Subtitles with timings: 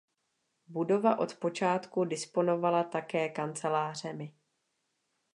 [0.67, 4.33] Budova od počátku disponovala také kancelářemi.